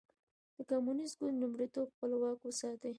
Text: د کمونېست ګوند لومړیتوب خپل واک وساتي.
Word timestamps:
د 0.55 0.57
کمونېست 0.69 1.15
ګوند 1.21 1.37
لومړیتوب 1.41 1.87
خپل 1.93 2.11
واک 2.21 2.39
وساتي. 2.43 2.89